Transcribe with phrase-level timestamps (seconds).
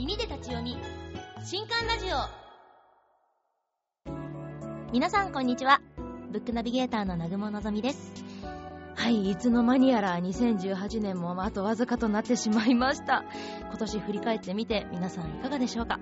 [0.00, 0.78] 耳で立ち読み
[1.44, 2.16] 新刊ラジオ。
[4.94, 5.82] 皆さんこんにちは。
[6.32, 8.10] ブックナビゲーターの南雲のぞみです。
[8.94, 13.24] はいいつの間にやら2018年もあとわずかとなってしまいました。
[13.68, 16.00] 今年振り返ってみて皆さんいかがでしょうか？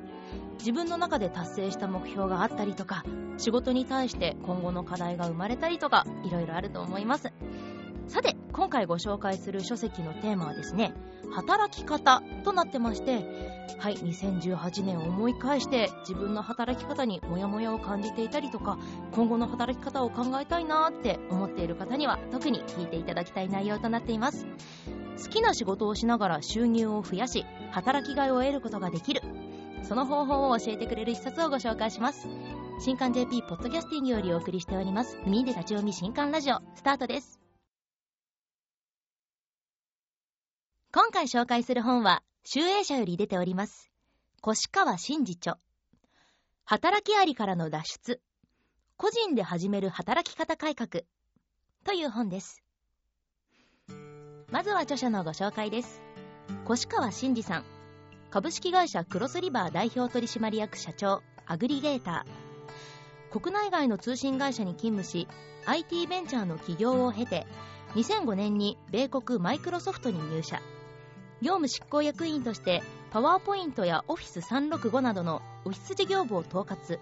[0.60, 3.04] 自分の中で達成した目標があったりとか
[3.36, 7.32] 仕事に対して今後の課題が生まれたりとかいろいろあると思います。
[8.08, 10.94] さて今回ご紹介する書籍のテーマはですね
[11.30, 13.24] 働き方となってまして
[13.78, 18.78] はい2018年を思い返して自分の働き方にモヤモヤを感じていたりとか
[19.12, 24.46] 今後の働き方を考えたいなって思っている方には特に聞いていただきたい内容となっています。
[25.22, 29.20] 好きな仕事をしながら収入を増やし働きがいを得ることができる。
[29.82, 32.28] その方法を教えてくれる一冊をご紹介します。
[32.80, 35.18] 新刊 JP ポッドキャスティングよりお送りしております。
[35.24, 37.37] 耳で立ち読み新刊ラジオスタートです。
[40.90, 43.90] 今回紹介する本は、集英社より出ております。
[44.40, 45.58] 越川真治著。
[46.64, 48.22] 働きありからの脱出。
[48.96, 51.02] 個人で始める働き方改革。
[51.84, 52.62] という本です。
[54.50, 56.00] まずは著者のご紹介です。
[56.64, 57.64] 越川真治さん。
[58.30, 63.38] 株式会社クロスリバー代表取締役社長、アグリゲーター。
[63.38, 65.28] 国内外の通信会社に勤務し、
[65.66, 67.46] IT ベンチャーの起業を経て、
[67.94, 70.62] 2005年に米国マイクロソフトに入社。
[71.40, 76.98] 業務執行役員としてパワーポイントやオフィス365などのオフィス事業部を統括。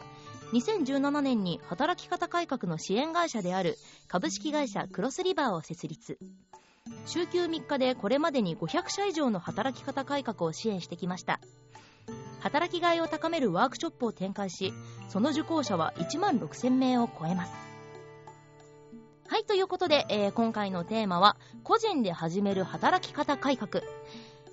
[0.52, 6.18] 2017年に働き方改革の支援会社である株式会社クロスリバーを設立。
[7.06, 11.40] 週休3日でこれまでに500社以上の働き方改革を支援してきました。
[12.40, 14.72] 働きがいを高めるワークショップを展開し
[15.08, 17.52] その受講者は1万6000名を超えます。
[19.28, 23.82] はいということで、えー、今回のテーマは個人で始める働き方改革。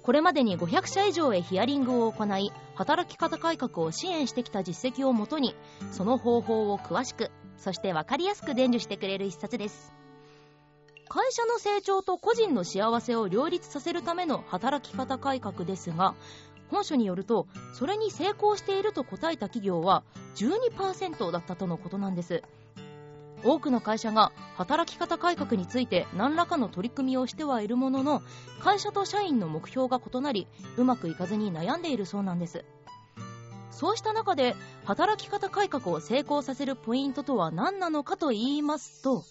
[0.04, 5.56] これまでに500社以上へヒアリングを行い働き方改革を支援してきた実績をもとに
[5.92, 9.94] その方法を詳しくそして分かりやすく伝授してくれる一冊です。
[11.08, 16.16] 会社の成長と個人の幸せを両立させるための働き方改革ですが
[16.72, 20.04] 本書によるとそれに成功していると答えた企業は
[20.36, 22.42] 12%だったとのことなんです。
[23.44, 28.22] 多くの会社が働き方改革について何らかの取り組みをしてはいるものの
[28.62, 32.64] 会社と社員の目標が異なりうまくいかずに悩んでいるそうなんです。
[33.72, 34.56] そうした中で
[34.86, 39.24] 働き方改革を成功させるポイントとは何なのかと言いますと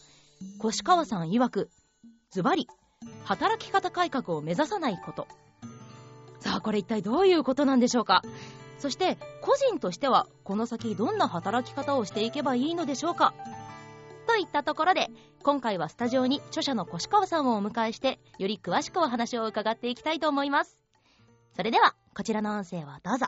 [0.63, 1.71] 越川さん曰く
[2.31, 2.67] ズバリ
[3.25, 5.27] 働き方改革を目指さないこと。
[6.41, 8.23] さあこれ一体どういうことなんでしょうか。
[8.79, 13.33] そして個人としてはこの先どんな働き方をしていけばいいのでしょうか。
[14.23, 15.09] といったところで
[15.43, 20.79] 今回はスタジオに著者の越川さんをお迎えしてより詳しくお話を伺っていきたいと思います。
[21.57, 23.27] それではこちらの音声をどうぞ。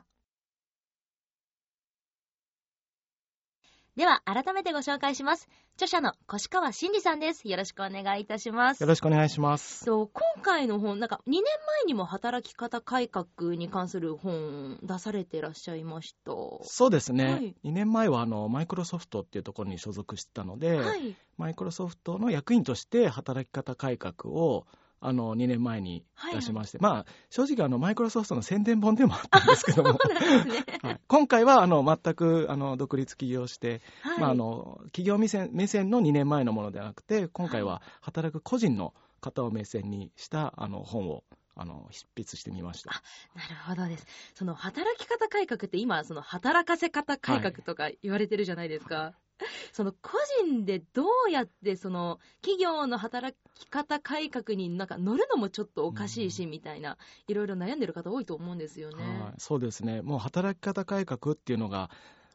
[3.97, 5.49] では改めてご紹介します。
[5.77, 7.49] 著者の越川真司さんです。
[7.49, 8.81] よろしくお願いいたします。
[8.81, 9.84] よろしくお願いします。
[9.84, 10.09] 今
[10.43, 16.32] 回の本なんか2年前にも働き方改革に関する本出されてらっしゃいました。
[16.62, 24.66] そうですね、はい、2年前はあのマイクロソフトっていうところに所属してたので、はい、マイクロソフトの役員として働き方改革を
[25.06, 29.98] あの2年前に出しまして、はいはい、まあ正直あのマイクロソフトの宣伝本でもあったんですけども、ね。
[30.82, 41.22] はい、今回はあの全くあの独立起業して、はい、まあ、あの企業目線目線の2年前のものではなくて今回は働く個人の方を目線にしたあの本を
[41.54, 42.91] あの執筆してみました。
[43.34, 44.06] なるほどです。
[44.34, 49.24] その働き方改革って今その働かせ方改革とか言われてるじゃないですか、はい
[49.72, 59.21] その個人でどうやってその企業の働き方改革になんか乗るのもちょっとおかしいしみたいな、いろいろ悩んでる方多いと思うんですよね。
[59.21, 60.03] はい、そうですね。
[60.03, 61.91] もう働き方改革っていうのが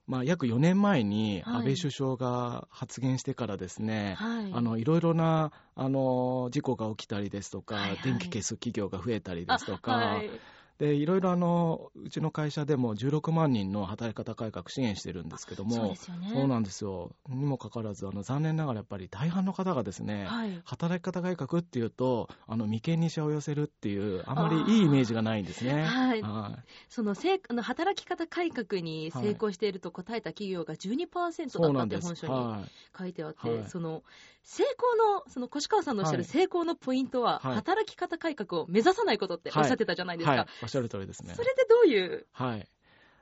[0.10, 10.32] まあ、約4年前に安倍首相が発言してからですね、はい、あのいろいろなあの事故が起きたりですとか、はいはい、電気消す企業が増えたりですとか、はい、
[10.80, 17.12] でいろいろあのうちの会社でも16万人の働き方改革支援してるんですけどもそうですよ、ね、そうなんですよ。
[17.28, 25.84] にもかかわらずあの残念ながらやっぱり大半の方がですね、はい、働き方改革っていうとあの眉間にしわを寄せるっていうあまりいいイメージがないんですね。
[25.84, 32.66] はい、はい、そのせあの働き方改革に成功していると答えた企業が12%だったって本書に
[32.98, 34.04] 書いてあって、はい、その
[34.44, 40.48] 成功のその越川さんのおっしゃる成功のポイントは、働き方改革を目指さないことっておっしゃってたじゃないですか。
[40.70, 41.34] おっしゃる通りですね。
[41.36, 42.68] それでどういうはい。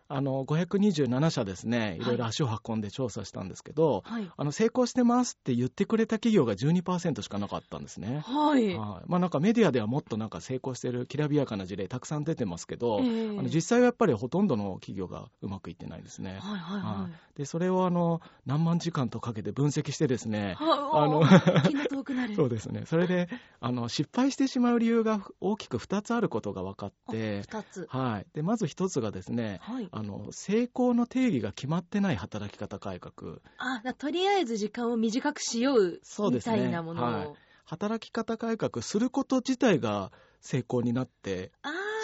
[0.09, 8.21] あの527社ですね、いろいろ足を運んで調査したんですけど、はい、あの成功してますって言ってくれた企業が12%しかなかったんですね。
[8.25, 8.75] はい。
[8.75, 16.39] はい、まあなんかメディアではもっとなんか成功してるきらびやかな事例たくさん出てますけど、えー、あの実際はやっぱりほとんどの企業がうまくいってないですね。
[16.39, 17.37] はいはいはい。
[17.37, 21.23] でそれをあの何万時間とかけて分析してですね、 あの
[22.35, 22.85] そうですね。
[22.85, 23.29] それで
[23.59, 27.87] あの失敗してしまう理由が大きく2つあることが分かって、2つ。
[27.89, 28.27] はい。
[28.33, 33.39] でまず1つがですね、はい、あの成功の定義が決まってない働き方改革。
[33.57, 35.99] あとりあえず時間を短くしよう
[36.31, 37.29] みたいなものを、ねはい、
[37.65, 40.11] 働き方改革すること自体が
[40.41, 41.51] 成功になって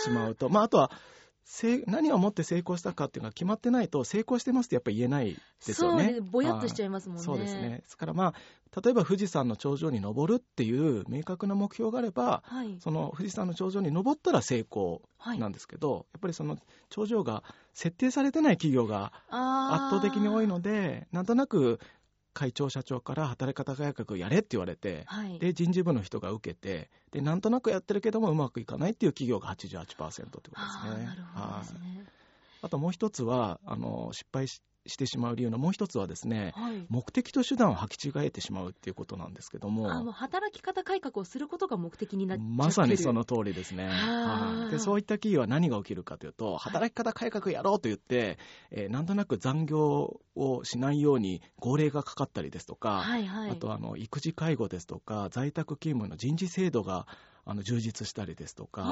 [0.04, 0.50] しまうと。
[0.50, 0.92] まあ、あとは
[1.88, 5.36] 何をもって成功したかっていうのが決まってないと成功してますってやっぱり言えない
[5.66, 6.04] ですよね。
[6.06, 6.22] そうね。
[6.22, 7.24] ぼやっとしちゃいますもんね。
[7.24, 7.82] そうですね。
[7.82, 15.02] ですからまあ例えば富士山の頂上に登るっていう明確な目標があれば、はい、その富士山の頂上に登ったら成功
[15.38, 16.58] なんですけど、はい、やっぱりその
[16.90, 21.80] 頂上が設定されてない企業が圧倒的に多いのでなんとなく
[22.34, 30.58] 会長社長から働き方改革やれって言われて、はい、で人事部の人が受けてでなんとなくやってるけどもうまくいかないっていう企業が88%ってことで
[31.66, 32.06] すね。
[32.64, 48.38] あともう一つはあの失敗ししてしまう理由のもう一つはですね、はい、目的と手段を履き違えてしまうっていうことなんですけども働き方改革をすることが目的になっまさにその通りですね、はい、でそういった企業は何が起きるかというと働き方改革やろうと言って、
[48.72, 57.08] えー、なんとなく残業をしないように号令がかかったりですとか、はいはい、あとあの育児介護ですとか在宅勤務の人事制度が
[57.46, 58.84] あの充実したりですとか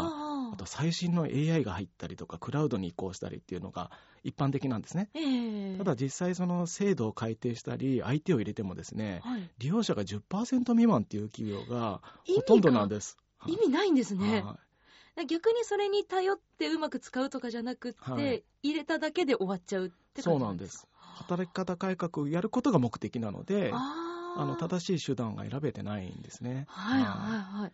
[0.53, 3.91] あと最新の AI が入ったりとかクラウドに移行したりっていうのが
[4.23, 12.01] 一般的なんですね、えー、ただ実際その制度を改定したり相手を入れてもですね、はい、利用者が10%未満っていう企業が
[12.35, 13.17] ほとんどなんです。
[13.47, 14.43] 意味ないんですね、
[15.15, 20.87] はい、逆にそれに頼ってうまく使うとかじゃなくって、はい、入れただけで終わっちゃうってそうなんです。
[21.15, 23.71] 働き方改革をやることが目的なので
[24.35, 26.65] あの正しい手段が選べてないんですね。
[26.67, 27.61] はいはい。
[27.61, 27.71] はい。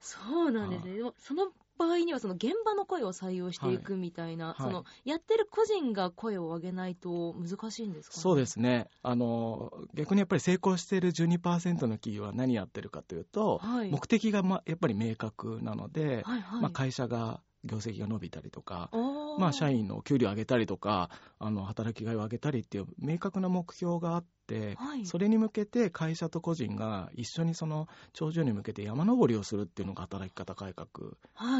[0.00, 0.96] そうなんですね。
[0.96, 8.90] でもその場合にはその現場の声を採用していくみたいな、はい、そのやってる個人が声を上げないと難しいんですか、ね、そうですね。
[9.02, 18.90] あの逆にやっぱり成功している12%の企業は何やってるかというと、はい、目的が、ま、やっぱり明確なので、はいはい、まあ、会社が業績が伸びたりとか、
[19.38, 31.12] まあ、社員の給料を上げたりとかあの働きがいを上げたりっていう明確な目標があって、はい、それに向けて会社と個人が一緒にその頂上に向けて山登りをするっていうのが働き方改革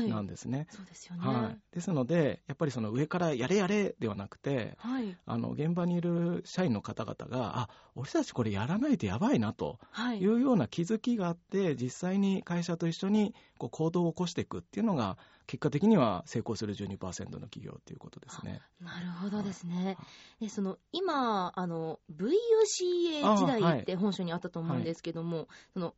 [0.09, 0.59] なんですね。
[0.59, 9.79] はい、そうですよね、はい、ですのでやっぱりその上からやれやれではなくて、はい、あの現場にいる社員の方々があ俺たちこれやらないとやばいなと
[10.19, 15.19] いうような気づきがあって実際に会社と一緒にこう行動を起こしていくっていうのが
[15.51, 18.61] 結果的には成功する12%の企業ということですね。
[18.81, 19.97] なるほどですね。
[20.41, 25.95] でその今あの VUCA 時代って本書にあったと思うんですけども、はい、その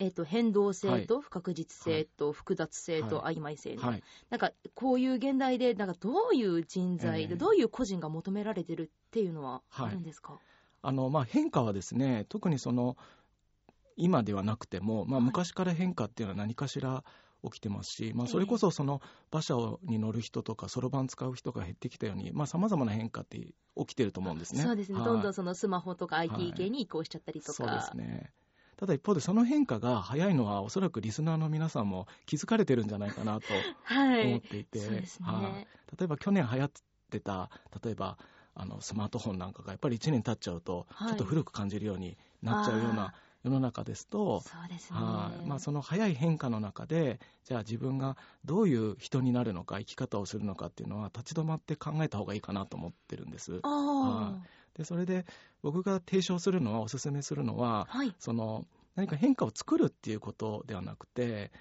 [0.00, 10.40] えーと、変動性と不確実性と複雑性と曖昧性、はい、なんかこういう現代でなんかどういう人材で、えー、どういう個人が求められてるっていうのはあるんですか、はい、
[10.82, 12.96] あのまあ、変化はですね特にその
[13.96, 17.04] 今ではなくても、まあ、昔から変化っていうのは何かしら
[17.44, 19.00] 起きてますし、まあ、それこそその
[19.32, 19.54] 馬車
[19.84, 23.54] に乗る人とかそろばん使う人が減ってきたようにさまざ、まな変化って起
[23.86, 24.62] きてると思うんですね。
[24.62, 28.32] そうですね、はい、どんどんそのスマホとか IT 系に移行しちゃったりとか、はい、そうですね。
[28.76, 33.46] ただ一方でその変化が早いのはおそらくリスナーの皆さんも気づかれてるんじゃないかなと
[33.86, 35.04] 思っていて、はいね。
[35.22, 35.66] はい、
[35.98, 36.70] 例えば去年流行っ
[37.10, 37.50] てた
[37.84, 38.18] 例えば
[38.54, 53.60] あのスマートフォンなんかがやっぱり1年経っちゃうとちょっと古く感じるようになっちゃうような世の中ですとそうですね、まあ、その早い変化の中でじゃあ自分がどういう人になるのか生き方をするのかっていうのは立ち止まって考えた方がいいかなと思ってるんです。
[54.76, 55.24] でそれで
[55.62, 61.52] 僕が提唱するのはおすすめするのは、はい、その何か変化を作るっていうことではなくて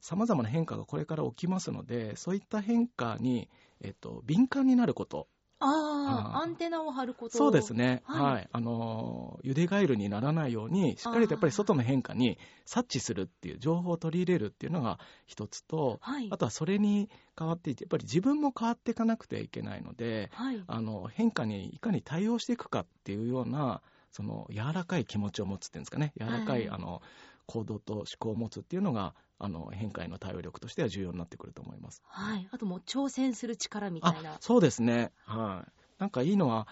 [0.00, 3.48] さまざ、まな変化がこれから起きますのでそういった変化に、
[3.80, 5.26] えっと、敏感になること
[5.64, 7.38] ああ、アンテナを張ること。
[7.38, 27.02] そうですね、はい、はい、あのゆでガエルにならないようにしっかりとやっぱり外の変化に察知するっていう情報を取り入れるっていうのが一つと、はい、あとはそれに変わっていてやっぱり自分も変わっていかなくてはいけないので、はい、あの変化にいかに対応していくかっていうようなその柔らかい気持ちを持つっていうんですかね柔らかい、あの
[27.46, 32.02] 行動と思考を持つっていうのがあの変化への対応力としては重要になってくると思います。
[32.06, 32.48] はい。
[32.52, 34.36] あともう挑戦する力みたいな。
[34.40, 35.10] そうですね。
[35.24, 35.72] はい。
[35.98, 36.68] なんかいいのは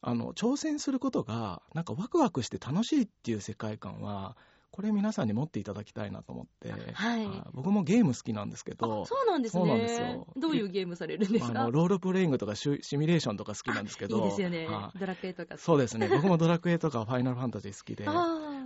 [0.00, 4.36] あの挑戦することがなんかワクワクして楽しいっていう世界観は
[4.70, 9.62] これ皆さんに持っていただきたいなと思って、はい、僕もゲーム好きなんですけどそうなんですね。
[9.62, 10.26] そうなんですよ。
[10.36, 11.60] どういうゲームされるんですか？
[11.62, 14.68] あのロールプレイングとかシミュレーションとか好きなんですけどいいですよね、
[15.00, 15.56] ドラクエとか。
[15.56, 16.08] そうですね。
[16.08, 18.06] 僕もドラクエとかファイナルファンタジー好きで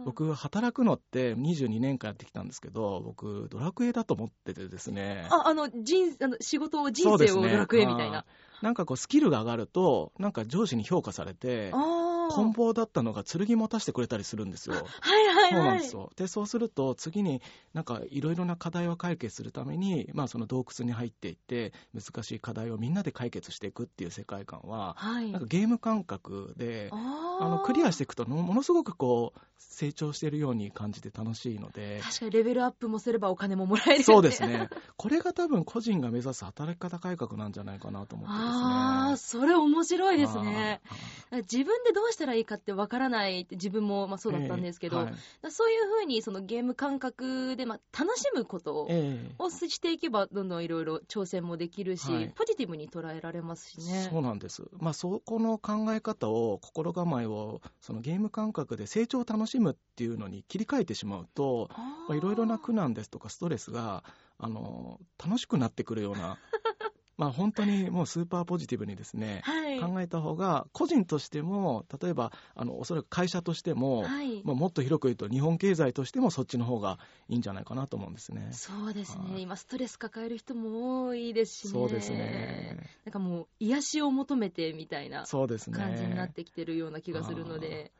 [0.04, 5.28] 僕働くのって22年間やってきたんですけど僕ドラクエだと思っててですね。
[5.30, 8.24] ああの人あの仕事を人生をドラクエみたいな、
[8.62, 11.70] なんかこうスキルが上がるとなんか上司に評価されて
[12.30, 14.74] 棍棒だったのが剣持たせてくれたりするんですよ。
[14.74, 15.50] はいはいはい。
[15.50, 16.10] そうなんですよ。
[16.16, 17.42] で、そうすると次に
[17.74, 26.96] なんかいろいろな課題を解決するために、まあその洞窟に入っていって難しい課題をみんなで解決していくっていう世界観は、はい、なんかゲーム感覚で、あ
[27.40, 32.00] のクリアしていくとものすごくこう成長しているように感じて楽しいので。
[32.02, 34.68] 確かにレベルアップもすればお金ももらえる、ね、そうですね。
[34.96, 38.52] これが多分個人が目指す働き方改革なんじゃないかなと思ってですね。
[38.52, 40.80] ああ、それ面白いですね。
[41.32, 48.88] 自分でどうしたらいいかってわからないって自分もまあそうだったんですけど、えーはい、そういうふうにそのゲーム感覚でまあ楽しむことを
[49.50, 54.08] していけばどんどんいろいろ挑戦もできるし、はい、ポジティブに捉えられますしね。
[54.10, 54.64] そうなんです。
[54.78, 61.70] まあそこの考え方を心構えをそのゲーム感覚で成長を楽しむっていうのに切り替えてしまうと、
[62.10, 64.04] いろいろな苦難ですとかストレスが
[64.38, 66.38] あの楽しくなってくるような
[67.20, 76.98] まあ、本当にもうスーパーポジティブにですね、はい、考えた方が個人としても例えばあのおそらく会社としても、はい、まあ、もっと広く言うと日本経済としてもそっちの方が
[77.28, 78.48] いいんじゃないかなと思うんですね。
[78.52, 81.72] そうですね、今ストレス抱える人も多いですしね。
[81.72, 82.88] そうですね。
[83.04, 87.92] なんかもう癒しを求めてみたいな感じになってきてるような気がするので、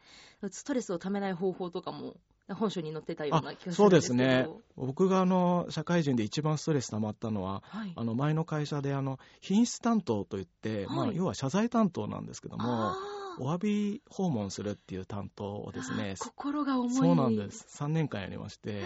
[0.50, 2.17] ストレスをためない方法とかも
[2.54, 4.16] 本書に載ってたような気がするんですけど。
[4.16, 4.49] そうですね。
[4.76, 12.95] 僕があの社会人で一番ストレス溜まったのは、はい、あの前の会社であの品質担当といって、はい、まあ、要は謝罪担当なんですけども
[13.38, 16.92] お詫び訪問するっていう担当をですね心が重い。
[16.95, 17.66] そうなんです。
[17.83, 18.83] 3年間やりまして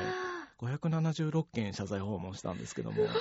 [0.61, 2.97] 576件謝罪訪問したんですけども。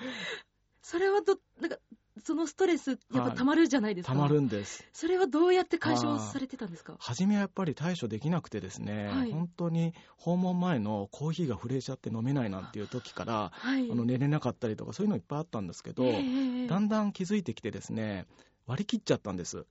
[0.82, 1.76] それはどなんか
[2.24, 4.12] そのストレス、やっぱたまるじゃないですか。
[4.12, 4.84] たまるんです。
[4.92, 6.96] それはどうやって解消されてたんですか？
[6.98, 18.26] 初めはやっぱり対処できなくてですね、はい、本当に訪問前のコーヒーが震えちゃって飲めないなんていう時から、はい、あの寝れなかったりとかそういうのいっぱいあったんですけど、だんだん気づいてきてですね、
[18.66, 19.66] 割り切っちゃったんです。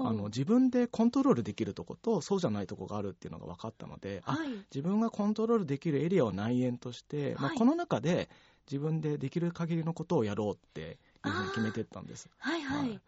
[0.00, 8.30] あの自分でコントロールできるとことそうじゃないとこがあるっていうのが分かったので、はい、自分がコントロールできるエリアを内縁として、まあ、この中で
[8.70, 12.28] 自分でできる限りのことをやろうっていうふうに決めていったんです。
[12.38, 13.00] はいはい、はい、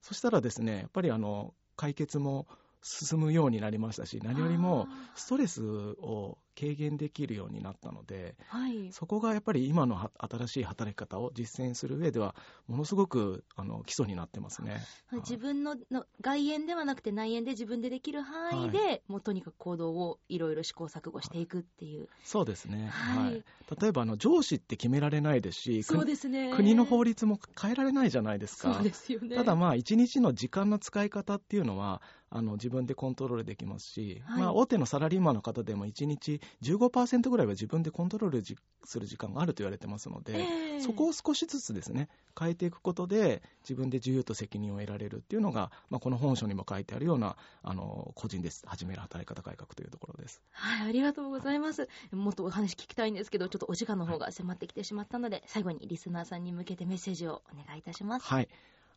[0.00, 2.46] そしたらですねやっぱりあの解決も
[2.82, 12.34] 進むようになりましたし何よりもストレスを軽減できるようになったので、はい、そこがやっぱり今の新しい働き方を実践する上では
[12.66, 14.82] ものすごくあの基礎になってますね。
[15.12, 22.08] 自分のの外縁ではなくて内縁で自分でできる範囲で、はい、もうとにかく行動をいろいろ試行錯誤していくっていう。
[22.24, 23.44] そうですね、はい、
[23.80, 26.52] 例えばあの上司って決められないですしそうですね。
[26.54, 28.74] 国の法律も変えられないじゃないですか。
[28.74, 29.36] そうですよね。
[29.36, 38.44] ただまあ一日の時間の使い方っていうのはあの自分でコントロールできますし、はい、まあ、大手のサラリーマンの方でも1日15%ぐらいは自分でコントロール
[38.84, 42.08] する時間があると言われてますので、えー、そこを少しずつですね
[42.38, 50.40] 変えていくことで自分で自由と責任を得られるっていうのが、まあ、この本書にも書いてあるようなあの個人で始める働き方改革というところです。
[50.52, 51.88] はい、ありがとうございます。
[52.12, 58.26] もっとお話聞きたいんですけど、ちょっとお時間の方が迫ってきてしまったので、はい、最後にリスナーさんに向けてメッセージをお願いいたします。
[58.26, 58.48] はい。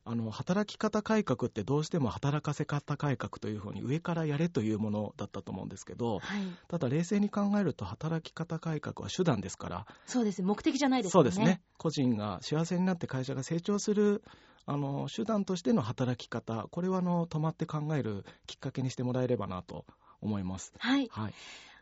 [0.05, 9.86] あの働き方改革ってどうしても働かせ方改革というふうに上からやれというものだったと思うんですけど、はい、ただ冷静に考えると働き方改革は手段ですから。
[10.05, 11.12] そうです目的じゃないですね。
[11.12, 11.62] そうですね。
[11.77, 14.24] 個人が幸せになって会社が成長する
[14.65, 19.86] あの手段としての働き方これはあの止まって考えるきっかけにしてもらえればなと
[20.22, 20.74] 思います。
[20.79, 21.33] はい、はい。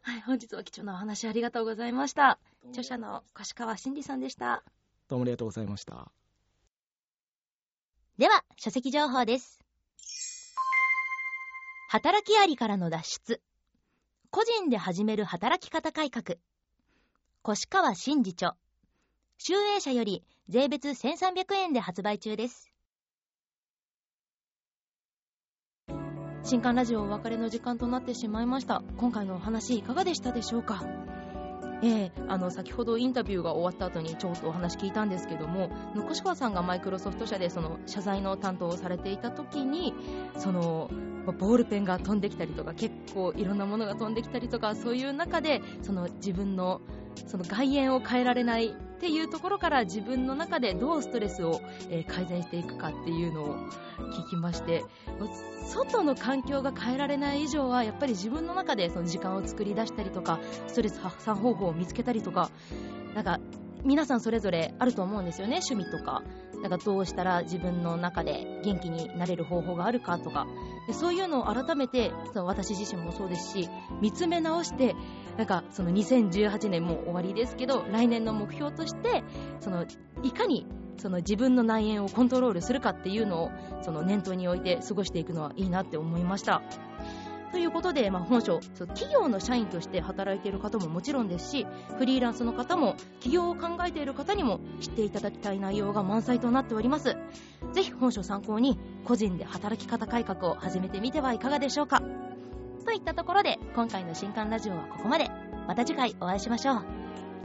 [0.03, 2.39] はい、本日は貴重なお話ありがとうございました。
[2.69, 4.63] 著者の越川真理さんでした。
[5.11, 6.09] どうもありがとうございました
[8.21, 9.59] では、書籍情報です。
[11.89, 13.41] 働きありからの脱出。
[14.29, 16.37] 個人で始める働き方改革。
[17.51, 18.55] 越川真治著。
[19.39, 22.71] 集英社より税別1300円で発売中です。
[26.43, 28.83] 新刊ラジオお別れの時間となってしまいました。
[28.97, 30.85] 今回のお話いかがでしたでしょうか？
[31.83, 35.69] えー、あの先ほどインタビューが終わった後にちょっとお話聞いたんですけども
[36.09, 39.93] 越川さんがマイクロソフト社でその謝罪の担当をされていた時に
[40.37, 40.89] その
[41.39, 46.81] ボールペンが飛んできたりとか結構いろんなものが飛んできたりとかそういう中でその自分の
[47.27, 53.55] その外縁を変えられないっていうところから自分の中でどうストレスを、え、改善していくかっていうのを
[53.97, 54.85] 聞きまして
[55.65, 62.51] 外の環境が変えられない以上はやっぱり自分の中でその時間を作り出したりとかストレス発散方法を見つけたりとか
[63.15, 63.39] なんか
[63.83, 65.59] 皆さんそれぞれあると思うんですよね。
[65.67, 66.23] 趣味とか。
[66.61, 70.45] なんかどうしたら自分の中で元気になれる方法があるかとか。
[70.87, 73.69] でそういうのを改めてその私自身もそうですし
[73.99, 74.95] 見つめ直して
[75.37, 79.23] なんかその2018年も終わりですけど来年の目標として
[79.59, 79.85] その
[80.23, 86.61] いかにその自分の内縁をコントロールするかっていうのをその念頭に置いて過ごしていくのはいいなって思いました。
[87.51, 91.67] ということで、まあ、本書企業の社員として働いている方ももちろんですし
[91.97, 97.17] フリーランスの方も起業を考えている方にも知っていただきたい内容が満載となっております。
[97.73, 102.01] ぜひ本書参考に個人で働き方改革を始めてみてはいかがでしょうか。
[102.85, 105.29] といったところで今回の新刊ラジオはここまで。
[105.67, 106.85] また次回お会いしましょう。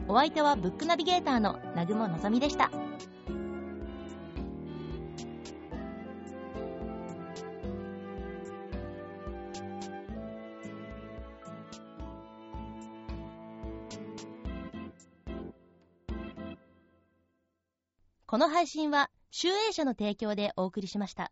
[0.09, 2.71] お相手はブックナビゲーターの南雲のぞみでした。
[18.37, 21.31] この配信は、集英社の提供でお送りしました。